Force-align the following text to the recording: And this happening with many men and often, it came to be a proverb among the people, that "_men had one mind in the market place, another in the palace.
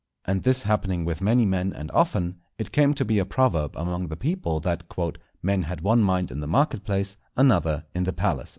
And 0.25 0.41
this 0.41 0.63
happening 0.63 1.05
with 1.05 1.21
many 1.21 1.45
men 1.45 1.73
and 1.73 1.91
often, 1.91 2.39
it 2.57 2.71
came 2.71 2.95
to 2.95 3.05
be 3.05 3.19
a 3.19 3.23
proverb 3.23 3.75
among 3.77 4.07
the 4.07 4.17
people, 4.17 4.59
that 4.61 4.89
"_men 5.45 5.65
had 5.65 5.81
one 5.81 6.01
mind 6.01 6.31
in 6.31 6.39
the 6.39 6.47
market 6.47 6.83
place, 6.83 7.17
another 7.37 7.85
in 7.93 8.05
the 8.05 8.13
palace. 8.13 8.49